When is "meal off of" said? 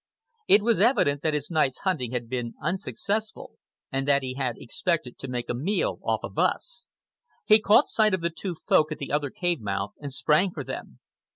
5.53-6.39